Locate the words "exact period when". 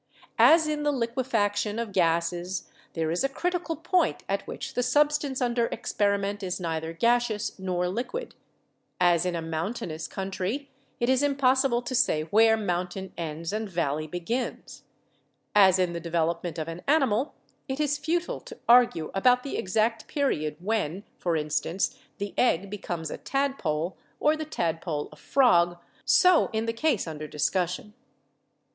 19.55-21.03